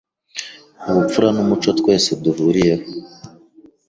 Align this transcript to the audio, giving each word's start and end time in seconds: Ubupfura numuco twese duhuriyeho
Ubupfura 0.89 1.27
numuco 1.35 1.69
twese 1.79 2.09
duhuriyeho 2.23 2.85